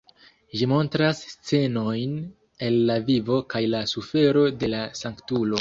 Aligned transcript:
Ĝi 0.61 0.67
montras 0.71 1.19
scenojn 1.33 2.17
el 2.69 2.81
la 2.91 2.97
vivo 3.13 3.39
kaj 3.55 3.65
la 3.77 3.85
sufero 3.95 4.47
de 4.65 4.75
la 4.77 4.85
sanktulo. 5.03 5.49